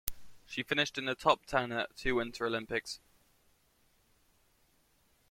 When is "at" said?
1.71-1.95